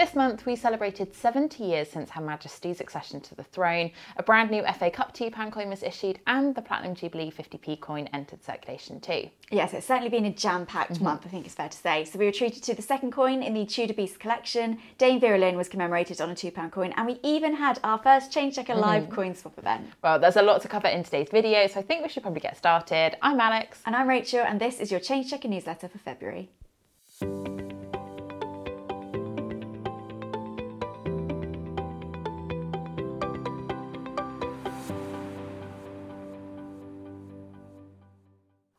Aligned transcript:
This 0.00 0.14
month, 0.14 0.46
we 0.46 0.56
celebrated 0.56 1.14
70 1.14 1.62
years 1.62 1.90
since 1.90 2.08
Her 2.08 2.22
Majesty's 2.22 2.80
accession 2.80 3.20
to 3.20 3.34
the 3.34 3.44
throne. 3.44 3.90
A 4.16 4.22
brand 4.22 4.50
new 4.50 4.62
FA 4.62 4.90
Cup 4.90 5.14
£2 5.14 5.52
coin 5.52 5.68
was 5.68 5.82
issued, 5.82 6.20
and 6.26 6.54
the 6.54 6.62
Platinum 6.62 6.94
Jubilee 6.94 7.30
50p 7.30 7.78
coin 7.80 8.08
entered 8.14 8.42
circulation 8.42 8.98
too. 8.98 9.28
Yes, 9.50 9.74
it's 9.74 9.86
certainly 9.86 10.08
been 10.08 10.24
a 10.24 10.32
jam 10.32 10.64
packed 10.64 10.94
mm-hmm. 10.94 11.04
month, 11.04 11.26
I 11.26 11.28
think 11.28 11.44
it's 11.44 11.54
fair 11.54 11.68
to 11.68 11.76
say. 11.76 12.06
So, 12.06 12.18
we 12.18 12.24
were 12.24 12.32
treated 12.32 12.62
to 12.62 12.74
the 12.74 12.80
second 12.80 13.12
coin 13.12 13.42
in 13.42 13.52
the 13.52 13.66
Tudor 13.66 13.92
Beast 13.92 14.18
collection. 14.18 14.78
Dame 14.96 15.20
Vera 15.20 15.36
Lynn 15.36 15.58
was 15.58 15.68
commemorated 15.68 16.22
on 16.22 16.30
a 16.30 16.34
£2 16.34 16.70
coin, 16.70 16.94
and 16.96 17.06
we 17.06 17.20
even 17.22 17.56
had 17.56 17.78
our 17.84 17.98
first 17.98 18.32
Change 18.32 18.54
Checker 18.54 18.72
mm-hmm. 18.72 18.80
live 18.80 19.10
coin 19.10 19.34
swap 19.34 19.58
event. 19.58 19.86
Well, 20.02 20.18
there's 20.18 20.36
a 20.36 20.42
lot 20.42 20.62
to 20.62 20.68
cover 20.68 20.88
in 20.88 21.04
today's 21.04 21.28
video, 21.28 21.66
so 21.66 21.78
I 21.78 21.82
think 21.82 22.02
we 22.02 22.08
should 22.08 22.22
probably 22.22 22.40
get 22.40 22.56
started. 22.56 23.18
I'm 23.20 23.38
Alex. 23.38 23.82
And 23.84 23.94
I'm 23.94 24.08
Rachel, 24.08 24.40
and 24.40 24.58
this 24.58 24.80
is 24.80 24.90
your 24.90 25.00
Change 25.00 25.28
Checker 25.28 25.48
newsletter 25.48 25.88
for 25.88 25.98
February. 25.98 26.48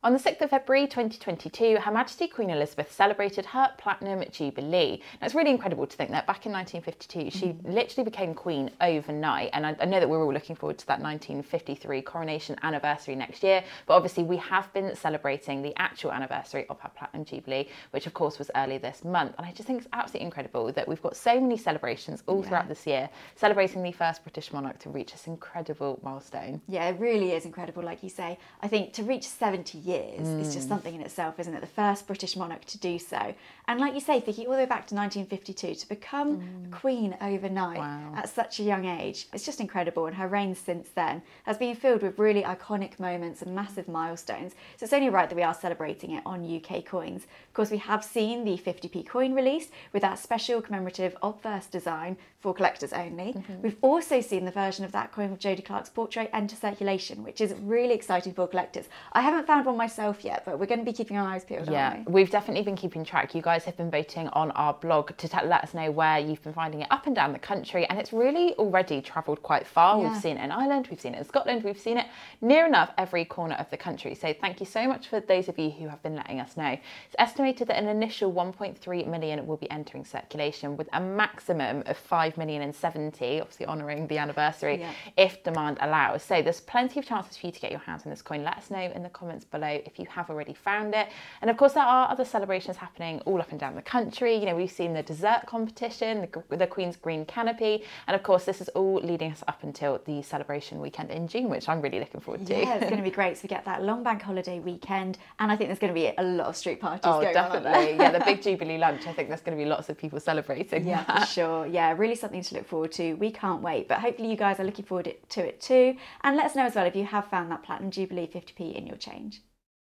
On 0.04 0.14
the 0.14 0.20
6th 0.20 0.42
of 0.42 0.50
February 0.50 0.88
2022, 0.88 1.78
Her 1.78 1.92
Majesty 1.92 2.28
Queen 2.28 2.50
Elizabeth 2.50 2.92
celebrated 2.92 3.46
her 3.46 3.72
Platinum 3.78 4.24
Jubilee. 4.32 5.00
Now, 5.22 5.28
it's 5.28 5.36
really 5.36 5.52
incredible 5.52 5.86
to 5.86 5.96
think 5.96 6.10
that 6.10 6.26
back 6.26 6.48
in 6.48 6.52
1952, 6.52 7.30
she 7.30 7.54
mm. 7.54 7.72
literally 7.72 8.10
became 8.10 8.34
Queen 8.34 8.72
overnight. 8.82 9.52
And 9.54 9.64
I, 9.64 9.76
I, 9.80 9.86
know 9.86 10.00
that 10.00 10.10
we're 10.10 10.26
all 10.26 10.34
looking 10.34 10.56
forward 10.56 10.80
to 10.80 10.88
that 10.88 11.02
1953 11.02 12.02
coronation 12.02 12.56
anniversary 12.64 13.14
next 13.14 13.44
year. 13.44 13.64
But 13.86 13.94
obviously, 13.94 14.24
we 14.24 14.38
have 14.38 14.74
been 14.74 14.96
celebrating 14.96 15.62
the 15.62 15.72
actual 15.80 16.12
anniversary 16.12 16.66
of 16.72 16.80
her 16.80 16.90
Platinum 16.98 17.24
Jubilee, 17.24 17.70
which 17.92 18.08
of 18.08 18.16
course 18.16 18.40
was 18.40 18.50
early 18.56 18.80
this 18.80 19.06
month. 19.06 19.36
And 19.38 19.46
I 19.46 19.52
just 19.52 19.68
think 19.68 19.82
it's 19.82 19.90
absolutely 19.94 20.26
incredible 20.26 20.72
that 20.72 20.88
we've 20.88 21.04
got 21.04 21.16
so 21.16 21.40
many 21.40 21.58
celebrations 21.58 22.24
all 22.26 22.42
yeah. 22.42 22.48
throughout 22.48 22.68
this 22.68 22.88
year, 22.88 23.08
celebrating 23.36 23.84
the 23.84 23.92
first 23.92 24.24
British 24.24 24.52
monarch 24.52 24.80
to 24.80 24.90
reach 24.90 25.12
this 25.12 25.28
incredible 25.28 26.00
milestone. 26.02 26.60
Yeah, 26.68 26.90
it 26.90 27.00
really 27.00 27.34
is 27.34 27.46
incredible, 27.46 27.84
like 27.84 28.02
you 28.02 28.10
say. 28.10 28.40
I 28.64 28.68
think 28.68 28.94
to 28.94 29.04
reach 29.04 29.28
70 29.28 29.78
years, 29.78 29.91
years 29.92 30.28
mm. 30.28 30.42
is 30.42 30.54
just 30.54 30.68
something 30.68 30.94
in 30.96 31.02
itself, 31.02 31.40
isn't 31.40 31.54
it? 31.54 31.62
The 31.62 31.68
first 31.68 32.08
British 32.08 32.36
monarch 32.36 32.66
to 32.66 32.78
do 32.78 32.98
so. 32.98 33.34
And 33.68 33.80
like 33.80 33.94
you 33.94 34.00
say, 34.00 34.20
thinking 34.20 34.48
all 34.48 34.54
the 34.54 34.60
way 34.60 34.66
back 34.66 34.88
to 34.88 34.96
1952, 34.96 35.76
to 35.76 35.90
become 35.90 36.38
mm. 36.38 36.72
queen 36.72 37.16
overnight 37.22 37.78
wow. 37.78 38.14
at 38.16 38.30
such 38.30 38.60
a 38.60 38.64
young 38.64 38.86
age, 38.86 39.28
it's 39.34 39.46
just 39.46 39.60
incredible. 39.60 40.06
And 40.06 40.16
her 40.16 40.28
reign 40.28 40.56
since 40.56 40.90
then 40.90 41.22
has 41.44 41.58
been 41.58 41.76
filled 41.76 42.02
with 42.02 42.18
really 42.18 42.44
iconic 42.44 43.00
moments 43.00 43.42
and 43.42 43.56
massive 43.56 43.88
milestones. 43.88 44.54
So 44.78 44.84
it's 44.86 44.94
only 44.94 45.10
right 45.10 45.30
that 45.30 45.36
we 45.36 45.44
are 45.44 45.54
celebrating 45.54 46.12
it 46.12 46.24
on 46.26 46.44
UK 46.44 46.86
coins. 46.86 47.24
Of 47.24 47.54
course, 47.54 47.72
we 47.72 47.78
have 47.78 48.04
seen 48.04 48.46
the 48.46 48.58
50p 48.58 49.08
coin 49.08 49.34
released 49.34 49.70
with 49.94 50.02
that 50.02 50.20
special 50.20 50.62
commemorative 50.62 51.16
obverse 51.22 51.66
design 51.66 52.18
for 52.42 52.54
collectors 52.54 52.92
only. 52.92 53.34
Mm-hmm. 53.34 53.62
We've 53.62 53.78
also 53.82 54.20
seen 54.20 54.46
the 54.46 54.52
version 54.52 54.84
of 54.84 54.92
that 54.94 55.12
coin 55.12 55.30
with 55.32 55.40
Jody 55.40 55.62
Clark's 55.62 55.90
portrait 55.90 56.30
enter 56.34 56.56
circulation, 56.56 57.24
which 57.24 57.40
is 57.40 57.54
really 57.62 57.94
exciting 57.94 58.34
for 58.34 58.48
collectors. 58.48 58.86
I 59.14 59.22
haven't 59.22 59.46
found 59.46 59.66
one 59.66 59.78
myself 59.78 60.26
yet, 60.26 60.44
but 60.44 60.60
we're 60.60 60.66
going 60.66 60.80
to 60.80 60.86
be 60.86 60.94
keeping 60.94 61.18
our 61.18 61.28
eyes 61.28 61.46
peeled. 61.46 61.70
Yeah, 61.70 62.04
we? 62.08 62.22
have 62.22 62.32
definitely 62.32 62.64
been 62.64 62.76
keeping 62.76 63.06
track. 63.06 63.36
You 63.36 63.42
guys 63.42 63.64
have 63.66 63.78
been 63.78 63.92
voting 63.92 64.28
on 64.30 64.52
our 64.52 64.74
blog 64.74 65.16
to 65.18 65.28
t- 65.28 65.38
let 65.46 65.64
us 65.64 65.74
know 65.74 65.92
where 65.92 66.20
you've 66.20 66.42
been 66.42 66.54
finding 66.54 66.82
it 66.82 66.88
up 66.90 67.06
and 67.06 67.16
down 67.16 67.32
the 67.32 67.40
country, 67.40 67.86
and 67.86 68.00
it's 68.00 68.12
really 68.12 68.54
already 68.56 69.02
travelled 69.02 69.44
quite 69.44 69.68
far. 69.68 70.00
Yeah. 70.00 70.12
We've 70.12 70.22
seen 70.22 70.38
it 70.38 70.44
in 70.44 70.52
Ireland, 70.52 70.88
we've 70.90 71.00
seen 71.00 71.14
it 71.14 71.20
in 71.20 71.26
Scotland, 71.26 71.64
we've 71.64 71.80
seen 71.80 71.98
it 71.98 72.08
near 72.42 72.66
enough 72.66 72.92
every 72.98 73.26
corner 73.26 73.56
of 73.56 73.70
the 73.70 73.78
country. 73.78 74.16
So 74.16 74.34
thank 74.34 74.60
you 74.60 74.66
so 74.66 74.88
much 74.88 75.08
for 75.08 75.20
those 75.20 75.48
of 75.48 75.60
you 75.60 75.70
who 75.70 75.88
have 75.88 76.02
been 76.02 76.16
letting 76.16 76.40
us 76.40 76.58
know. 76.58 76.72
It's 77.06 77.16
estimated 77.20 77.68
that 77.68 77.78
an 77.78 77.88
initial 77.88 78.34
1.3 78.34 79.08
million 79.08 79.46
will 79.46 79.58
be 79.58 79.70
entering 79.70 80.06
circulation, 80.06 80.78
with 80.78 80.90
a 80.94 81.00
maximum 81.00 81.84
of 81.86 81.98
5 82.32 82.38
million 82.38 82.62
and 82.62 82.74
70, 82.74 83.42
obviously 83.42 83.66
honouring 83.66 84.08
the 84.08 84.18
anniversary, 84.18 84.80
yeah. 84.80 84.92
if 85.18 85.44
demand 85.44 85.78
allows. 85.82 86.24
So 86.24 86.42
there's 86.42 86.62
plenty 86.62 87.00
of 87.00 87.06
chances 87.06 87.38
for 87.38 87.48
you 87.48 87.52
to 87.52 87.60
get 87.60 87.72
your 87.72 87.80
hands 87.82 88.04
on 88.06 88.10
this 88.10 88.22
coin. 88.22 88.44
Let 88.44 88.58
us 88.58 88.72
know 88.72 88.80
in 88.80 89.04
the 89.04 89.10
comments 89.10 89.44
below 89.44 89.82
if 89.86 90.00
you 90.00 90.06
have 90.10 90.30
already 90.30 90.54
found 90.54 90.94
it. 90.96 91.10
And 91.42 91.50
of 91.50 91.58
course, 91.58 91.74
there 91.74 91.84
are 91.84 92.10
other 92.10 92.26
celebrations 92.26 92.78
happening 92.78 93.20
all 93.26 93.40
up 93.40 93.52
and 93.52 93.60
down 93.60 93.76
the 93.76 93.82
country. 93.82 94.36
You 94.36 94.46
know, 94.46 94.56
we've 94.56 94.72
seen 94.72 94.94
the 94.94 95.04
dessert 95.04 95.44
competition, 95.46 96.28
the, 96.50 96.58
the 96.58 96.68
Queen's 96.68 96.96
Green 96.96 97.26
Canopy, 97.26 97.84
and 98.08 98.16
of 98.16 98.24
course, 98.24 98.46
this 98.46 98.62
is 98.62 98.70
all 98.70 99.02
leading 99.02 99.32
us 99.32 99.44
up 99.48 99.64
until 99.64 100.02
the 100.06 100.22
celebration 100.22 100.80
weekend 100.80 101.12
in 101.12 101.28
June, 101.28 101.50
which 101.50 101.68
I'm 101.68 101.82
really 101.82 102.00
looking 102.00 102.22
forward 102.22 102.46
to. 102.48 102.54
Yeah, 102.54 102.76
it's 102.76 102.86
going 102.86 102.98
to 102.98 103.04
be 103.04 103.12
great. 103.20 103.38
So 103.38 103.42
we 103.44 103.50
get 103.50 103.66
that 103.66 103.84
long 103.84 104.04
bank 104.04 104.22
holiday 104.22 104.60
weekend, 104.60 105.18
and 105.40 105.52
I 105.52 105.56
think 105.56 105.70
there's 105.70 105.80
going 105.80 105.94
to 105.94 106.00
be 106.00 106.14
a 106.18 106.24
lot 106.24 106.48
of 106.48 106.56
street 106.56 106.80
parties 106.80 107.02
oh, 107.04 107.22
going 107.22 107.34
definitely. 107.34 107.70
on. 107.70 107.74
Definitely, 107.74 107.98
yeah, 107.98 108.12
the 108.12 108.26
big 108.26 108.42
Jubilee 108.44 108.78
lunch. 108.78 109.08
I 109.08 109.14
think 109.14 109.28
there's 109.28 109.42
going 109.42 109.58
to 109.58 109.64
be 109.64 109.70
lots 109.70 109.90
of 109.90 109.98
people 109.98 110.20
celebrating. 110.20 110.88
Yeah, 110.88 111.04
that. 111.04 111.22
for 111.22 111.26
sure. 111.26 111.68
Yeah, 111.68 111.94
really 111.98 112.16
something 112.22 112.42
to 112.42 112.56
look 112.56 112.68
forward 112.68 112.94
to. 112.94 113.16
We 113.16 113.32
can't 113.32 113.62
wait, 113.62 113.88
but 113.88 114.00
hopefully 114.00 114.30
you 114.30 114.38
guys 114.38 114.60
are 114.60 114.64
looking 114.64 114.86
forward 114.86 115.14
to 115.30 115.46
it 115.46 115.60
too. 115.60 115.98
And 116.22 116.38
let 116.38 116.46
us 116.46 116.56
know 116.56 116.66
as 116.66 116.76
well 116.76 116.86
if 116.86 116.96
you 116.96 117.06
have 117.06 117.28
found 117.28 117.52
that 117.52 117.64
Platinum 117.64 117.92
Jubilee 117.92 118.30
50p 118.34 118.74
in 118.74 118.88
your 118.88 118.98
change. 118.98 119.42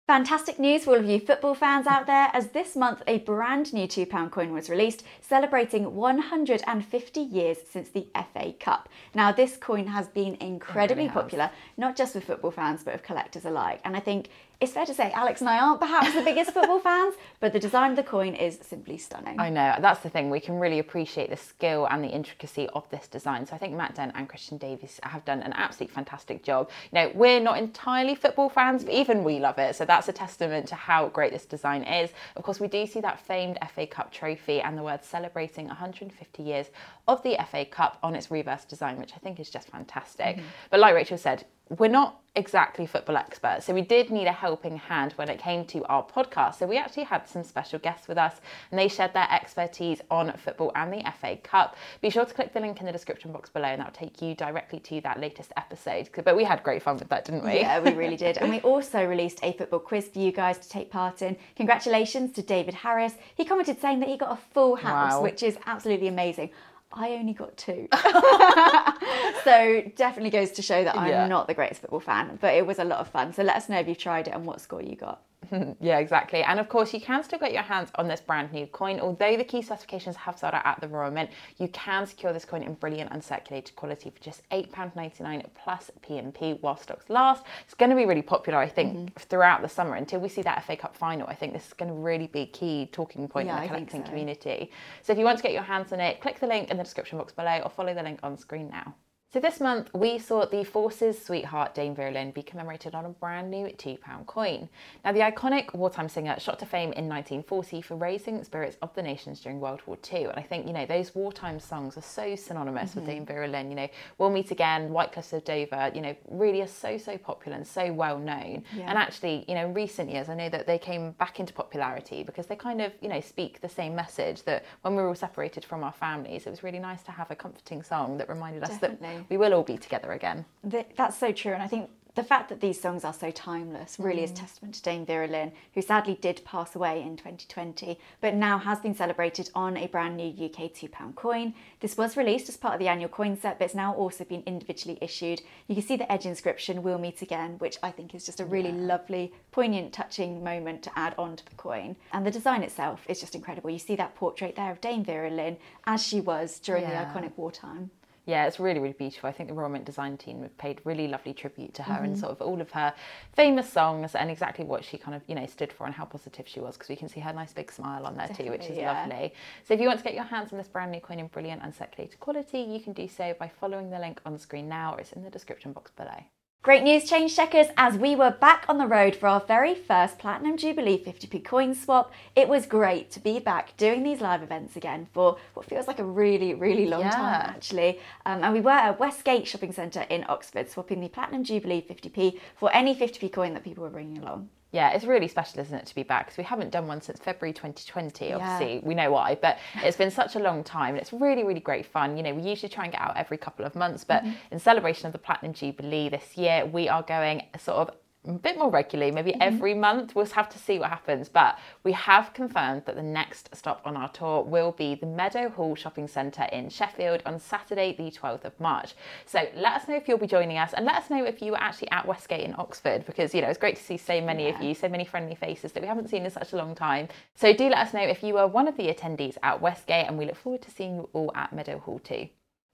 Fantastic 0.06 0.58
news 0.58 0.84
for 0.84 0.90
all 0.90 0.96
of 0.96 1.06
you 1.06 1.18
football 1.18 1.54
fans 1.54 1.86
out 1.86 2.06
there, 2.06 2.28
as 2.34 2.48
this 2.48 2.76
month 2.76 3.02
a 3.06 3.20
brand 3.20 3.72
new 3.72 3.86
£2 3.86 4.30
coin 4.30 4.52
was 4.52 4.68
released, 4.68 5.02
celebrating 5.22 5.94
150 5.94 7.20
years 7.20 7.56
since 7.70 7.88
the 7.88 8.08
FA 8.34 8.52
Cup. 8.60 8.90
Now, 9.14 9.32
this 9.32 9.56
coin 9.56 9.86
has 9.86 10.08
been 10.08 10.34
incredibly 10.42 11.04
really 11.04 11.14
popular, 11.14 11.50
not 11.78 11.96
just 11.96 12.14
with 12.14 12.24
football 12.24 12.50
fans, 12.50 12.84
but 12.84 12.92
with 12.92 13.02
collectors 13.02 13.46
alike. 13.46 13.80
And 13.82 13.96
I 13.96 14.00
think 14.00 14.28
it's 14.60 14.72
fair 14.72 14.86
to 14.86 14.94
say 14.94 15.10
Alex 15.12 15.40
and 15.40 15.50
I 15.50 15.58
aren't 15.58 15.80
perhaps 15.80 16.14
the 16.14 16.22
biggest 16.22 16.52
football 16.52 16.78
fans, 16.80 17.14
but 17.40 17.52
the 17.52 17.58
design 17.58 17.90
of 17.90 17.96
the 17.96 18.02
coin 18.02 18.34
is 18.34 18.58
simply 18.62 18.98
stunning. 18.98 19.38
I 19.38 19.50
know, 19.50 19.76
that's 19.80 20.00
the 20.00 20.10
thing. 20.10 20.30
We 20.30 20.40
can 20.40 20.58
really 20.58 20.78
appreciate 20.78 21.30
the 21.30 21.36
skill 21.36 21.86
and 21.90 22.02
the 22.02 22.08
intricacy 22.08 22.68
of 22.68 22.88
this 22.90 23.08
design. 23.08 23.46
So 23.46 23.54
I 23.54 23.58
think 23.58 23.74
Matt 23.74 23.94
Dent 23.94 24.12
and 24.14 24.28
Christian 24.28 24.58
Davies 24.58 25.00
have 25.02 25.24
done 25.24 25.42
an 25.42 25.52
absolutely 25.54 25.94
fantastic 25.94 26.42
job. 26.42 26.70
You 26.92 27.00
know, 27.00 27.12
we're 27.14 27.40
not 27.40 27.58
entirely 27.58 28.14
football 28.14 28.48
fans, 28.48 28.84
but 28.84 28.94
even 28.94 29.24
we 29.24 29.38
love 29.38 29.58
it. 29.58 29.76
So 29.76 29.84
that's 29.84 30.08
a 30.08 30.12
testament 30.12 30.68
to 30.68 30.74
how 30.74 31.08
great 31.08 31.32
this 31.32 31.44
design 31.44 31.82
is. 31.82 32.10
Of 32.36 32.42
course, 32.42 32.60
we 32.60 32.68
do 32.68 32.86
see 32.86 33.00
that 33.00 33.20
famed 33.20 33.58
FA 33.74 33.86
Cup 33.86 34.12
trophy 34.12 34.60
and 34.60 34.78
the 34.78 34.82
word 34.82 35.04
celebrating 35.04 35.66
150 35.66 36.42
years 36.42 36.66
of 37.08 37.22
the 37.22 37.36
FA 37.50 37.64
Cup 37.64 37.98
on 38.02 38.14
its 38.14 38.30
reverse 38.30 38.64
design, 38.64 38.98
which 38.98 39.12
I 39.14 39.18
think 39.18 39.40
is 39.40 39.50
just 39.50 39.68
fantastic. 39.68 40.36
Mm-hmm. 40.36 40.46
But 40.70 40.80
like 40.80 40.94
Rachel 40.94 41.18
said, 41.18 41.44
we're 41.70 41.88
not 41.88 42.20
exactly 42.36 42.84
football 42.84 43.16
experts, 43.16 43.64
so 43.64 43.72
we 43.72 43.80
did 43.80 44.10
need 44.10 44.26
a 44.26 44.32
helping 44.32 44.76
hand 44.76 45.12
when 45.12 45.28
it 45.28 45.38
came 45.38 45.64
to 45.64 45.84
our 45.84 46.04
podcast. 46.04 46.56
So 46.56 46.66
we 46.66 46.76
actually 46.76 47.04
had 47.04 47.28
some 47.28 47.44
special 47.44 47.78
guests 47.78 48.08
with 48.08 48.18
us, 48.18 48.40
and 48.70 48.78
they 48.78 48.88
shared 48.88 49.14
their 49.14 49.28
expertise 49.30 50.00
on 50.10 50.32
football 50.36 50.72
and 50.74 50.92
the 50.92 51.02
FA 51.20 51.36
Cup. 51.36 51.76
Be 52.02 52.10
sure 52.10 52.24
to 52.24 52.34
click 52.34 52.52
the 52.52 52.60
link 52.60 52.80
in 52.80 52.86
the 52.86 52.92
description 52.92 53.32
box 53.32 53.50
below, 53.50 53.68
and 53.68 53.80
that'll 53.80 53.94
take 53.94 54.20
you 54.20 54.34
directly 54.34 54.80
to 54.80 55.00
that 55.02 55.20
latest 55.20 55.52
episode. 55.56 56.10
But 56.24 56.36
we 56.36 56.44
had 56.44 56.62
great 56.62 56.82
fun 56.82 56.98
with 56.98 57.08
that, 57.08 57.24
didn't 57.24 57.44
we? 57.44 57.60
Yeah, 57.60 57.80
we 57.80 57.92
really 57.92 58.16
did. 58.16 58.38
And 58.38 58.50
we 58.50 58.60
also 58.62 59.04
released 59.06 59.38
a 59.42 59.52
football 59.52 59.80
quiz 59.80 60.08
for 60.08 60.18
you 60.18 60.32
guys 60.32 60.58
to 60.58 60.68
take 60.68 60.90
part 60.90 61.22
in. 61.22 61.36
Congratulations 61.56 62.32
to 62.32 62.42
David 62.42 62.74
Harris. 62.74 63.14
He 63.36 63.44
commented 63.44 63.80
saying 63.80 64.00
that 64.00 64.08
he 64.08 64.16
got 64.16 64.32
a 64.32 64.40
full 64.52 64.76
house, 64.76 65.14
wow. 65.14 65.22
which 65.22 65.42
is 65.42 65.56
absolutely 65.66 66.08
amazing. 66.08 66.50
I 66.96 67.10
only 67.10 67.32
got 67.32 67.56
two. 67.56 67.88
so 69.44 69.82
definitely 69.96 70.30
goes 70.30 70.52
to 70.52 70.62
show 70.62 70.84
that 70.84 70.96
I'm 70.96 71.08
yeah. 71.08 71.26
not 71.26 71.46
the 71.46 71.54
greatest 71.54 71.80
football 71.80 72.00
fan, 72.00 72.38
but 72.40 72.54
it 72.54 72.66
was 72.66 72.78
a 72.78 72.84
lot 72.84 73.00
of 73.00 73.08
fun. 73.08 73.32
So 73.32 73.42
let 73.42 73.56
us 73.56 73.68
know 73.68 73.78
if 73.78 73.88
you've 73.88 73.98
tried 73.98 74.28
it 74.28 74.34
and 74.34 74.46
what 74.46 74.60
score 74.60 74.82
you 74.82 74.96
got. 74.96 75.22
yeah, 75.80 75.98
exactly. 75.98 76.42
And 76.42 76.58
of 76.58 76.68
course, 76.68 76.92
you 76.92 77.00
can 77.00 77.22
still 77.22 77.38
get 77.38 77.52
your 77.52 77.62
hands 77.62 77.90
on 77.96 78.08
this 78.08 78.20
brand 78.20 78.52
new 78.52 78.66
coin. 78.66 79.00
Although 79.00 79.36
the 79.36 79.44
key 79.44 79.62
specifications 79.62 80.16
have 80.16 80.38
sold 80.38 80.54
out 80.54 80.64
at 80.64 80.80
the 80.80 80.88
Royal 80.88 81.10
Mint, 81.10 81.30
you 81.58 81.68
can 81.68 82.06
secure 82.06 82.32
this 82.32 82.44
coin 82.44 82.62
in 82.62 82.74
brilliant 82.74 83.10
uncirculated 83.10 83.74
quality 83.74 84.10
for 84.10 84.20
just 84.22 84.48
£8.99 84.50 85.44
plus 85.54 85.90
P&P 86.02 86.54
while 86.54 86.76
stocks 86.76 87.08
last. 87.08 87.44
It's 87.64 87.74
going 87.74 87.90
to 87.90 87.96
be 87.96 88.06
really 88.06 88.22
popular, 88.22 88.58
I 88.58 88.68
think, 88.68 88.96
mm-hmm. 88.96 89.06
throughout 89.18 89.62
the 89.62 89.68
summer 89.68 89.94
until 89.94 90.20
we 90.20 90.28
see 90.28 90.42
that 90.42 90.64
FA 90.64 90.76
Cup 90.76 90.96
final. 90.96 91.26
I 91.26 91.34
think 91.34 91.52
this 91.52 91.66
is 91.66 91.72
going 91.72 91.90
to 91.90 91.94
really 91.94 92.26
be 92.26 92.40
a 92.40 92.46
key 92.46 92.88
talking 92.92 93.28
point 93.28 93.48
yeah, 93.48 93.56
in 93.56 93.62
the 93.62 93.68
collecting 93.68 94.04
so. 94.04 94.08
community. 94.08 94.70
So 95.02 95.12
if 95.12 95.18
you 95.18 95.24
want 95.24 95.38
to 95.38 95.42
get 95.42 95.52
your 95.52 95.62
hands 95.62 95.92
on 95.92 96.00
it, 96.00 96.20
click 96.20 96.40
the 96.40 96.46
link 96.46 96.70
in 96.70 96.76
the 96.76 96.84
description 96.84 97.18
box 97.18 97.32
below 97.32 97.60
or 97.64 97.70
follow 97.70 97.94
the 97.94 98.02
link 98.02 98.20
on 98.22 98.36
screen 98.36 98.68
now. 98.70 98.94
So 99.34 99.40
this 99.40 99.58
month 99.58 99.92
we 99.92 100.20
saw 100.20 100.46
the 100.46 100.62
Forces 100.62 101.20
sweetheart 101.20 101.74
Dame 101.74 101.92
Vera 101.92 102.12
Lynn 102.12 102.30
be 102.30 102.44
commemorated 102.44 102.94
on 102.94 103.04
a 103.04 103.08
brand 103.08 103.50
new 103.50 103.66
£2 103.66 104.26
coin. 104.26 104.68
Now 105.04 105.10
the 105.10 105.18
iconic 105.18 105.74
wartime 105.74 106.08
singer 106.08 106.38
shot 106.38 106.60
to 106.60 106.66
fame 106.66 106.92
in 106.92 107.08
1940 107.08 107.82
for 107.82 107.96
raising 107.96 108.38
the 108.38 108.44
spirits 108.44 108.76
of 108.80 108.94
the 108.94 109.02
nations 109.02 109.40
during 109.40 109.58
World 109.58 109.80
War 109.86 109.98
II. 110.12 110.26
And 110.26 110.38
I 110.38 110.42
think, 110.42 110.68
you 110.68 110.72
know, 110.72 110.86
those 110.86 111.16
wartime 111.16 111.58
songs 111.58 111.98
are 111.98 112.00
so 112.00 112.36
synonymous 112.36 112.90
mm-hmm. 112.90 113.00
with 113.00 113.08
Dame 113.08 113.26
Vera 113.26 113.48
Lynn. 113.48 113.70
You 113.70 113.74
know, 113.74 113.88
We'll 114.18 114.30
Meet 114.30 114.52
Again, 114.52 114.90
White 114.90 115.10
Cliffs 115.10 115.32
of 115.32 115.44
Dover, 115.44 115.90
you 115.92 116.00
know, 116.00 116.14
really 116.30 116.62
are 116.62 116.68
so, 116.68 116.96
so 116.96 117.18
popular 117.18 117.56
and 117.56 117.66
so 117.66 117.92
well 117.92 118.20
known. 118.20 118.62
Yeah. 118.72 118.88
And 118.88 118.96
actually, 118.96 119.44
you 119.48 119.56
know, 119.56 119.66
in 119.66 119.74
recent 119.74 120.12
years 120.12 120.28
I 120.28 120.36
know 120.36 120.48
that 120.48 120.68
they 120.68 120.78
came 120.78 121.10
back 121.10 121.40
into 121.40 121.52
popularity 121.52 122.22
because 122.22 122.46
they 122.46 122.54
kind 122.54 122.80
of, 122.80 122.92
you 123.00 123.08
know, 123.08 123.20
speak 123.20 123.60
the 123.60 123.68
same 123.68 123.96
message 123.96 124.44
that 124.44 124.64
when 124.82 124.94
we 124.94 125.02
were 125.02 125.08
all 125.08 125.14
separated 125.16 125.64
from 125.64 125.82
our 125.82 125.90
families, 125.90 126.46
it 126.46 126.50
was 126.50 126.62
really 126.62 126.78
nice 126.78 127.02
to 127.02 127.10
have 127.10 127.32
a 127.32 127.34
comforting 127.34 127.82
song 127.82 128.16
that 128.18 128.28
reminded 128.28 128.62
us 128.62 128.78
Definitely. 128.78 129.08
that 129.08 129.23
we 129.28 129.36
will 129.36 129.54
all 129.54 129.62
be 129.62 129.78
together 129.78 130.12
again. 130.12 130.44
That's 130.62 131.18
so 131.18 131.32
true. 131.32 131.52
And 131.52 131.62
I 131.62 131.66
think 131.66 131.90
the 132.14 132.22
fact 132.22 132.48
that 132.48 132.60
these 132.60 132.80
songs 132.80 133.04
are 133.04 133.12
so 133.12 133.30
timeless 133.32 133.96
really 133.98 134.20
mm. 134.20 134.24
is 134.24 134.30
testament 134.30 134.74
to 134.74 134.82
Dame 134.82 135.04
Vera 135.04 135.26
Lynn, 135.26 135.50
who 135.74 135.82
sadly 135.82 136.16
did 136.20 136.44
pass 136.44 136.76
away 136.76 137.02
in 137.02 137.16
2020, 137.16 137.98
but 138.20 138.34
now 138.34 138.58
has 138.58 138.78
been 138.78 138.94
celebrated 138.94 139.50
on 139.54 139.76
a 139.76 139.88
brand 139.88 140.16
new 140.16 140.28
UK 140.28 140.72
£2 140.72 141.14
coin. 141.16 141.54
This 141.80 141.96
was 141.96 142.16
released 142.16 142.48
as 142.48 142.56
part 142.56 142.74
of 142.74 142.80
the 142.80 142.86
annual 142.86 143.08
coin 143.08 143.36
set, 143.36 143.58
but 143.58 143.64
it's 143.64 143.74
now 143.74 143.94
also 143.94 144.22
been 144.24 144.44
individually 144.46 144.98
issued. 145.00 145.42
You 145.66 145.74
can 145.74 145.84
see 145.84 145.96
the 145.96 146.10
edge 146.10 146.24
inscription, 146.24 146.84
We'll 146.84 146.98
Meet 146.98 147.22
Again, 147.22 147.58
which 147.58 147.78
I 147.82 147.90
think 147.90 148.14
is 148.14 148.24
just 148.24 148.40
a 148.40 148.44
really 148.44 148.70
yeah. 148.70 148.86
lovely, 148.86 149.32
poignant, 149.50 149.92
touching 149.92 150.44
moment 150.44 150.84
to 150.84 150.96
add 150.96 151.14
on 151.18 151.34
to 151.36 151.44
the 151.44 151.56
coin. 151.56 151.96
And 152.12 152.24
the 152.24 152.30
design 152.30 152.62
itself 152.62 153.04
is 153.08 153.20
just 153.20 153.34
incredible. 153.34 153.70
You 153.70 153.78
see 153.80 153.96
that 153.96 154.14
portrait 154.14 154.54
there 154.54 154.70
of 154.70 154.80
Dame 154.80 155.04
Vera 155.04 155.30
Lynn 155.30 155.56
as 155.84 156.00
she 156.00 156.20
was 156.20 156.60
during 156.60 156.82
yeah. 156.82 157.12
the 157.12 157.20
iconic 157.20 157.32
wartime 157.36 157.90
yeah, 158.26 158.46
it's 158.46 158.58
really, 158.58 158.80
really 158.80 158.94
beautiful. 158.94 159.28
I 159.28 159.32
think 159.32 159.48
the 159.48 159.54
Royal 159.54 159.68
Mint 159.68 159.84
design 159.84 160.16
team 160.16 160.42
have 160.42 160.56
paid 160.56 160.80
really 160.84 161.08
lovely 161.08 161.34
tribute 161.34 161.74
to 161.74 161.82
her 161.82 161.94
mm-hmm. 161.94 162.04
and 162.04 162.18
sort 162.18 162.32
of 162.32 162.40
all 162.40 162.60
of 162.60 162.70
her 162.70 162.94
famous 163.34 163.70
songs 163.70 164.14
and 164.14 164.30
exactly 164.30 164.64
what 164.64 164.82
she 164.82 164.96
kind 164.96 165.14
of, 165.14 165.22
you 165.26 165.34
know, 165.34 165.46
stood 165.46 165.72
for 165.72 165.84
and 165.84 165.94
how 165.94 166.06
positive 166.06 166.48
she 166.48 166.60
was 166.60 166.76
because 166.76 166.88
we 166.88 166.96
can 166.96 167.08
see 167.08 167.20
her 167.20 167.32
nice 167.32 167.52
big 167.52 167.70
smile 167.70 168.06
on 168.06 168.16
there 168.16 168.26
Definitely, 168.28 168.58
too, 168.58 168.62
which 168.62 168.70
is 168.70 168.78
yeah. 168.78 168.92
lovely. 168.92 169.34
So 169.64 169.74
if 169.74 169.80
you 169.80 169.88
want 169.88 169.98
to 169.98 170.04
get 170.04 170.14
your 170.14 170.24
hands 170.24 170.52
on 170.52 170.58
this 170.58 170.68
brand 170.68 170.90
new 170.90 171.00
coin 171.00 171.18
in 171.18 171.26
brilliant 171.26 171.62
uncirculated 171.62 172.18
quality, 172.18 172.60
you 172.60 172.80
can 172.80 172.94
do 172.94 173.06
so 173.08 173.34
by 173.38 173.48
following 173.60 173.90
the 173.90 173.98
link 173.98 174.20
on 174.24 174.32
the 174.32 174.38
screen 174.38 174.68
now 174.68 174.94
or 174.94 175.00
it's 175.00 175.12
in 175.12 175.22
the 175.22 175.30
description 175.30 175.72
box 175.72 175.90
below. 175.90 176.24
Great 176.64 176.82
news, 176.82 177.04
change 177.04 177.36
checkers, 177.36 177.66
as 177.76 177.98
we 177.98 178.16
were 178.16 178.30
back 178.30 178.64
on 178.70 178.78
the 178.78 178.86
road 178.86 179.14
for 179.14 179.28
our 179.28 179.40
very 179.40 179.74
first 179.74 180.18
Platinum 180.18 180.56
Jubilee 180.56 180.96
50p 180.96 181.44
coin 181.44 181.74
swap. 181.74 182.10
It 182.34 182.48
was 182.48 182.64
great 182.64 183.10
to 183.10 183.20
be 183.20 183.38
back 183.38 183.76
doing 183.76 184.02
these 184.02 184.22
live 184.22 184.42
events 184.42 184.74
again 184.74 185.06
for 185.12 185.36
what 185.52 185.66
feels 185.66 185.86
like 185.86 185.98
a 185.98 186.04
really, 186.04 186.54
really 186.54 186.86
long 186.86 187.02
yeah. 187.02 187.10
time 187.10 187.50
actually. 187.50 188.00
Um, 188.24 188.42
and 188.42 188.54
we 188.54 188.62
were 188.62 188.70
at 188.70 188.98
Westgate 188.98 189.46
Shopping 189.46 189.72
Centre 189.72 190.06
in 190.08 190.24
Oxford 190.26 190.70
swapping 190.70 191.02
the 191.02 191.08
Platinum 191.08 191.44
Jubilee 191.44 191.84
50p 191.86 192.40
for 192.56 192.74
any 192.74 192.94
50p 192.94 193.30
coin 193.30 193.52
that 193.52 193.62
people 193.62 193.84
were 193.84 193.90
bringing 193.90 194.22
along 194.22 194.48
yeah, 194.74 194.90
it's 194.90 195.04
really 195.04 195.28
special, 195.28 195.60
isn't 195.60 195.74
it, 195.74 195.86
to 195.86 195.94
be 195.94 196.02
back? 196.02 196.26
Because 196.26 196.36
we 196.36 196.42
haven't 196.42 196.70
done 196.72 196.88
one 196.88 197.00
since 197.00 197.20
February 197.20 197.52
2020. 197.52 198.32
Obviously, 198.32 198.74
yeah. 198.74 198.80
we 198.82 198.92
know 198.92 199.12
why, 199.12 199.38
but 199.40 199.58
it's 199.76 199.96
been 199.96 200.10
such 200.10 200.34
a 200.34 200.40
long 200.40 200.64
time, 200.64 200.94
and 200.94 200.98
it's 200.98 201.12
really, 201.12 201.44
really 201.44 201.60
great 201.60 201.86
fun. 201.86 202.16
You 202.16 202.24
know, 202.24 202.34
we 202.34 202.42
usually 202.42 202.68
try 202.68 202.82
and 202.82 202.92
get 202.92 203.00
out 203.00 203.16
every 203.16 203.38
couple 203.38 203.64
of 203.64 203.76
months, 203.76 204.02
but 204.02 204.24
mm-hmm. 204.24 204.34
in 204.50 204.58
celebration 204.58 205.06
of 205.06 205.12
the 205.12 205.18
Platinum 205.20 205.52
Jubilee 205.52 206.08
this 206.08 206.36
year, 206.36 206.66
we 206.66 206.88
are 206.88 207.04
going 207.04 207.42
sort 207.56 207.78
of 207.78 207.94
a 208.26 208.32
bit 208.32 208.58
more 208.58 208.70
regularly, 208.70 209.12
maybe 209.12 209.32
mm-hmm. 209.32 209.42
every 209.42 209.74
month. 209.74 210.14
We'll 210.14 210.26
have 210.26 210.48
to 210.50 210.58
see 210.58 210.78
what 210.78 210.90
happens. 210.90 211.28
But 211.28 211.58
we 211.82 211.92
have 211.92 212.32
confirmed 212.32 212.84
that 212.86 212.96
the 212.96 213.02
next 213.02 213.54
stop 213.54 213.82
on 213.84 213.96
our 213.96 214.08
tour 214.08 214.42
will 214.42 214.72
be 214.72 214.94
the 214.94 215.06
Meadowhall 215.06 215.76
Shopping 215.76 216.08
Centre 216.08 216.48
in 216.52 216.68
Sheffield 216.68 217.22
on 217.26 217.38
Saturday, 217.38 217.94
the 217.96 218.10
12th 218.10 218.44
of 218.44 218.58
March. 218.58 218.94
So 219.26 219.48
let 219.54 219.74
us 219.74 219.88
know 219.88 219.96
if 219.96 220.08
you'll 220.08 220.18
be 220.18 220.26
joining 220.26 220.58
us 220.58 220.72
and 220.72 220.86
let 220.86 220.96
us 220.96 221.10
know 221.10 221.24
if 221.24 221.42
you 221.42 221.52
were 221.52 221.60
actually 221.60 221.90
at 221.90 222.06
Westgate 222.06 222.44
in 222.44 222.54
Oxford 222.58 223.04
because, 223.06 223.34
you 223.34 223.40
know, 223.40 223.48
it's 223.48 223.58
great 223.58 223.76
to 223.76 223.82
see 223.82 223.96
so 223.96 224.20
many 224.20 224.44
yeah. 224.44 224.56
of 224.56 224.62
you, 224.62 224.74
so 224.74 224.88
many 224.88 225.04
friendly 225.04 225.34
faces 225.34 225.72
that 225.72 225.82
we 225.82 225.88
haven't 225.88 226.08
seen 226.08 226.24
in 226.24 226.30
such 226.30 226.52
a 226.52 226.56
long 226.56 226.74
time. 226.74 227.08
So 227.34 227.52
do 227.52 227.68
let 227.68 227.78
us 227.78 227.94
know 227.94 228.02
if 228.02 228.22
you 228.22 228.34
were 228.34 228.46
one 228.46 228.68
of 228.68 228.76
the 228.76 228.92
attendees 228.92 229.36
at 229.42 229.60
Westgate 229.60 230.06
and 230.06 230.18
we 230.18 230.26
look 230.26 230.36
forward 230.36 230.62
to 230.62 230.70
seeing 230.70 230.96
you 230.96 231.08
all 231.12 231.32
at 231.34 231.52
Meadowhall 231.52 232.02
too. 232.02 232.28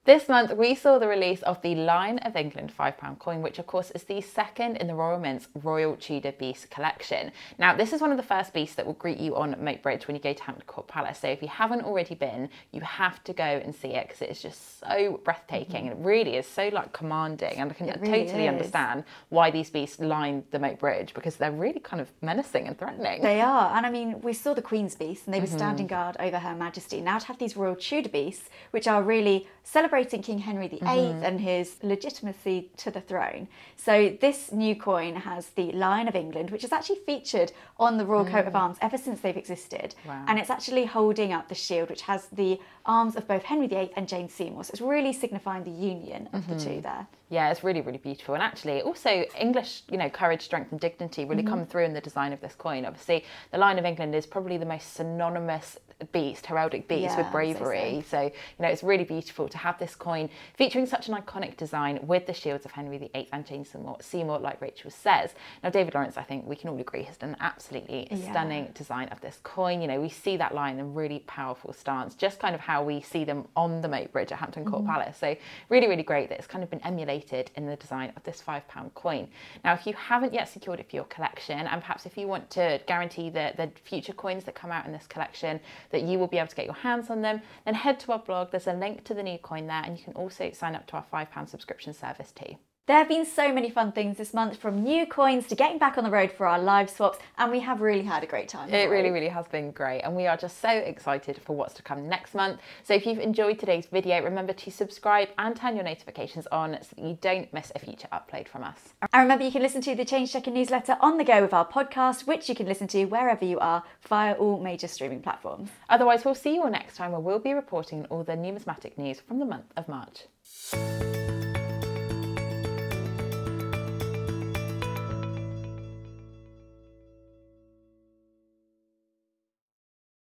This 0.06 0.30
month, 0.30 0.54
we 0.54 0.74
saw 0.74 0.98
the 0.98 1.06
release 1.06 1.42
of 1.42 1.60
the 1.60 1.74
Lion 1.74 2.20
of 2.20 2.34
England 2.34 2.72
£5 2.76 3.18
coin, 3.18 3.42
which 3.42 3.58
of 3.58 3.66
course 3.66 3.90
is 3.90 4.04
the 4.04 4.22
second 4.22 4.78
in 4.78 4.86
the 4.86 4.94
Royal 4.94 5.20
Mint's 5.20 5.48
Royal 5.62 5.94
Tudor 5.94 6.32
Beast 6.32 6.70
collection. 6.70 7.30
Now, 7.58 7.76
this 7.76 7.92
is 7.92 8.00
one 8.00 8.10
of 8.10 8.16
the 8.16 8.22
first 8.22 8.54
beasts 8.54 8.76
that 8.76 8.86
will 8.86 8.94
greet 8.94 9.18
you 9.18 9.36
on 9.36 9.62
Moat 9.62 9.82
Bridge 9.82 10.06
when 10.06 10.16
you 10.16 10.22
go 10.22 10.32
to 10.32 10.42
Hampton 10.42 10.66
Court 10.66 10.88
Palace. 10.88 11.18
So 11.18 11.28
if 11.28 11.42
you 11.42 11.48
haven't 11.48 11.82
already 11.82 12.14
been, 12.14 12.48
you 12.72 12.80
have 12.80 13.22
to 13.24 13.34
go 13.34 13.44
and 13.44 13.74
see 13.74 13.88
it 13.88 14.08
because 14.08 14.22
it 14.22 14.30
is 14.30 14.40
just 14.40 14.80
so 14.80 15.20
breathtaking 15.22 15.84
mm-hmm. 15.84 15.90
and 15.90 16.00
it 16.00 16.06
really 16.06 16.36
is 16.36 16.46
so 16.46 16.68
like 16.68 16.94
commanding. 16.94 17.58
And 17.58 17.70
I 17.70 17.74
can 17.74 17.88
really 18.00 18.24
totally 18.24 18.46
is. 18.46 18.52
understand 18.52 19.04
why 19.28 19.50
these 19.50 19.68
beasts 19.68 20.00
line 20.00 20.44
the 20.50 20.58
Moat 20.58 20.78
Bridge 20.78 21.12
because 21.12 21.36
they're 21.36 21.52
really 21.52 21.80
kind 21.80 22.00
of 22.00 22.10
menacing 22.22 22.68
and 22.68 22.78
threatening. 22.78 23.20
They 23.20 23.42
are. 23.42 23.76
And 23.76 23.84
I 23.84 23.90
mean, 23.90 24.22
we 24.22 24.32
saw 24.32 24.54
the 24.54 24.62
Queen's 24.62 24.94
beasts 24.94 25.26
and 25.26 25.34
they 25.34 25.40
were 25.40 25.46
mm-hmm. 25.46 25.58
standing 25.58 25.86
guard 25.88 26.16
over 26.20 26.38
Her 26.38 26.54
Majesty. 26.54 27.02
Now 27.02 27.18
to 27.18 27.26
have 27.26 27.36
these 27.36 27.54
Royal 27.54 27.76
Tudor 27.76 28.08
beasts, 28.08 28.48
which 28.70 28.88
are 28.88 29.02
really 29.02 29.46
celebrating 29.90 30.22
King 30.22 30.38
Henry 30.38 30.68
VIII 30.68 30.78
mm-hmm. 30.78 31.24
and 31.24 31.40
his 31.40 31.76
legitimacy 31.82 32.70
to 32.76 32.92
the 32.92 33.00
throne. 33.00 33.48
So 33.76 34.16
this 34.20 34.52
new 34.52 34.76
coin 34.76 35.16
has 35.16 35.48
the 35.50 35.72
Lion 35.72 36.06
of 36.06 36.14
England, 36.14 36.50
which 36.50 36.62
is 36.62 36.72
actually 36.72 37.00
featured 37.06 37.50
on 37.76 37.96
the 37.98 38.06
royal 38.06 38.24
mm. 38.24 38.30
coat 38.30 38.46
of 38.46 38.52
mm. 38.52 38.60
arms 38.60 38.76
ever 38.80 38.96
since 38.96 39.20
they've 39.20 39.36
existed. 39.36 39.96
Wow. 40.06 40.24
And 40.28 40.38
it's 40.38 40.50
actually 40.50 40.84
holding 40.84 41.32
up 41.32 41.48
the 41.48 41.56
shield, 41.56 41.90
which 41.90 42.02
has 42.02 42.26
the 42.28 42.60
arms 42.90 43.14
of 43.14 43.28
both 43.28 43.44
Henry 43.44 43.68
VIII 43.68 43.92
and 43.96 44.08
Jane 44.08 44.28
Seymour. 44.28 44.64
So 44.64 44.72
it's 44.72 44.80
really 44.80 45.12
signifying 45.12 45.62
the 45.62 45.70
union 45.70 46.28
of 46.32 46.42
mm-hmm. 46.42 46.52
the 46.52 46.60
two 46.60 46.70
mm-hmm. 46.70 46.80
there. 46.80 47.06
Yeah, 47.28 47.50
it's 47.50 47.62
really, 47.62 47.80
really 47.80 47.98
beautiful. 47.98 48.34
And 48.34 48.42
actually, 48.42 48.82
also 48.82 49.24
English, 49.38 49.82
you 49.88 49.96
know, 49.96 50.10
courage, 50.10 50.42
strength, 50.42 50.72
and 50.72 50.80
dignity 50.80 51.24
really 51.24 51.42
mm-hmm. 51.42 51.54
come 51.54 51.66
through 51.66 51.84
in 51.84 51.92
the 51.92 52.00
design 52.00 52.32
of 52.32 52.40
this 52.40 52.54
coin. 52.54 52.84
Obviously, 52.84 53.24
the 53.52 53.58
Lion 53.58 53.78
of 53.78 53.84
England 53.84 54.16
is 54.16 54.26
probably 54.26 54.56
the 54.56 54.66
most 54.66 54.94
synonymous 54.94 55.78
beast, 56.12 56.46
heraldic 56.46 56.88
beast 56.88 57.02
yeah, 57.02 57.18
with 57.18 57.30
bravery. 57.30 58.02
So, 58.08 58.18
so, 58.18 58.22
you 58.24 58.32
know, 58.60 58.68
it's 58.68 58.82
really 58.82 59.04
beautiful 59.04 59.48
to 59.48 59.58
have 59.58 59.78
this 59.78 59.94
coin 59.94 60.28
featuring 60.56 60.86
such 60.86 61.08
an 61.08 61.14
iconic 61.14 61.56
design 61.56 62.00
with 62.02 62.26
the 62.26 62.32
shields 62.32 62.64
of 62.64 62.72
Henry 62.72 62.98
VIII 62.98 63.28
and 63.32 63.46
Jane 63.46 63.64
Seymour, 63.64 63.98
Seymour, 64.00 64.38
like 64.38 64.60
Rachel 64.60 64.90
says. 64.90 65.34
Now, 65.62 65.70
David 65.70 65.94
Lawrence, 65.94 66.16
I 66.16 66.22
think 66.22 66.46
we 66.46 66.56
can 66.56 66.70
all 66.70 66.78
agree, 66.78 67.02
has 67.04 67.16
done 67.16 67.30
an 67.30 67.36
absolutely 67.40 68.08
yeah. 68.10 68.30
stunning 68.30 68.70
design 68.74 69.08
of 69.08 69.20
this 69.20 69.38
coin. 69.42 69.80
You 69.80 69.88
know, 69.88 70.00
we 70.00 70.08
see 70.08 70.36
that 70.36 70.54
line 70.54 70.78
in 70.78 70.94
really 70.94 71.20
powerful 71.20 71.72
stance, 71.72 72.14
just 72.14 72.38
kind 72.38 72.54
of 72.54 72.60
how 72.60 72.79
we 72.82 73.00
see 73.00 73.24
them 73.24 73.46
on 73.56 73.80
the 73.80 73.88
Moat 73.88 74.12
Bridge 74.12 74.32
at 74.32 74.38
Hampton 74.38 74.64
Court 74.64 74.82
mm-hmm. 74.82 74.92
Palace. 74.92 75.16
So, 75.18 75.36
really, 75.68 75.88
really 75.88 76.02
great 76.02 76.28
that 76.28 76.38
it's 76.38 76.46
kind 76.46 76.64
of 76.64 76.70
been 76.70 76.80
emulated 76.80 77.50
in 77.56 77.66
the 77.66 77.76
design 77.76 78.12
of 78.16 78.22
this 78.24 78.42
£5 78.46 78.62
coin. 78.94 79.28
Now, 79.64 79.74
if 79.74 79.86
you 79.86 79.94
haven't 79.94 80.32
yet 80.32 80.48
secured 80.48 80.80
it 80.80 80.88
for 80.88 80.96
your 80.96 81.04
collection, 81.06 81.58
and 81.58 81.80
perhaps 81.80 82.06
if 82.06 82.16
you 82.16 82.26
want 82.26 82.50
to 82.50 82.80
guarantee 82.86 83.30
the, 83.30 83.52
the 83.56 83.70
future 83.82 84.12
coins 84.12 84.44
that 84.44 84.54
come 84.54 84.70
out 84.70 84.86
in 84.86 84.92
this 84.92 85.06
collection, 85.06 85.60
that 85.90 86.02
you 86.02 86.18
will 86.18 86.28
be 86.28 86.38
able 86.38 86.48
to 86.48 86.56
get 86.56 86.64
your 86.64 86.74
hands 86.74 87.10
on 87.10 87.22
them, 87.22 87.40
then 87.64 87.74
head 87.74 88.00
to 88.00 88.12
our 88.12 88.18
blog. 88.18 88.50
There's 88.50 88.66
a 88.66 88.72
link 88.72 89.04
to 89.04 89.14
the 89.14 89.22
new 89.22 89.38
coin 89.38 89.66
there, 89.66 89.82
and 89.84 89.98
you 89.98 90.04
can 90.04 90.14
also 90.14 90.50
sign 90.52 90.74
up 90.74 90.86
to 90.88 90.94
our 90.94 91.04
£5 91.12 91.48
subscription 91.48 91.92
service 91.92 92.32
too. 92.32 92.56
There 92.90 92.98
have 92.98 93.06
been 93.06 93.24
so 93.24 93.52
many 93.52 93.70
fun 93.70 93.92
things 93.92 94.16
this 94.16 94.34
month 94.34 94.56
from 94.56 94.82
new 94.82 95.06
coins 95.06 95.46
to 95.46 95.54
getting 95.54 95.78
back 95.78 95.96
on 95.96 96.02
the 96.02 96.10
road 96.10 96.32
for 96.32 96.44
our 96.44 96.58
live 96.58 96.90
swaps, 96.90 97.20
and 97.38 97.52
we 97.52 97.60
have 97.60 97.80
really 97.80 98.02
had 98.02 98.24
a 98.24 98.26
great 98.26 98.48
time. 98.48 98.68
It 98.68 98.90
really, 98.90 99.10
really 99.10 99.28
has 99.28 99.46
been 99.46 99.70
great, 99.70 100.00
and 100.00 100.16
we 100.16 100.26
are 100.26 100.36
just 100.36 100.60
so 100.60 100.70
excited 100.70 101.40
for 101.40 101.54
what's 101.54 101.72
to 101.74 101.84
come 101.84 102.08
next 102.08 102.34
month. 102.34 102.58
So, 102.82 102.92
if 102.92 103.06
you've 103.06 103.20
enjoyed 103.20 103.60
today's 103.60 103.86
video, 103.86 104.20
remember 104.24 104.52
to 104.54 104.72
subscribe 104.72 105.28
and 105.38 105.54
turn 105.54 105.76
your 105.76 105.84
notifications 105.84 106.48
on 106.50 106.78
so 106.82 106.96
that 106.96 107.06
you 107.06 107.16
don't 107.20 107.54
miss 107.54 107.70
a 107.76 107.78
future 107.78 108.08
upload 108.12 108.48
from 108.48 108.64
us. 108.64 108.80
And 109.12 109.22
remember, 109.22 109.44
you 109.44 109.52
can 109.52 109.62
listen 109.62 109.82
to 109.82 109.94
the 109.94 110.04
Change 110.04 110.32
Checker 110.32 110.50
newsletter 110.50 110.96
on 111.00 111.16
the 111.16 111.22
go 111.22 111.42
with 111.42 111.54
our 111.54 111.68
podcast, 111.68 112.26
which 112.26 112.48
you 112.48 112.56
can 112.56 112.66
listen 112.66 112.88
to 112.88 113.04
wherever 113.04 113.44
you 113.44 113.60
are 113.60 113.84
via 114.08 114.32
all 114.32 114.58
major 114.58 114.88
streaming 114.88 115.22
platforms. 115.22 115.70
Otherwise, 115.88 116.24
we'll 116.24 116.34
see 116.34 116.56
you 116.56 116.62
all 116.64 116.70
next 116.70 116.96
time 116.96 117.12
where 117.12 117.20
we'll 117.20 117.38
be 117.38 117.52
reporting 117.52 118.04
all 118.06 118.24
the 118.24 118.34
numismatic 118.34 118.98
news 118.98 119.20
from 119.20 119.38
the 119.38 119.46
month 119.46 119.72
of 119.76 119.86
March. 119.86 120.24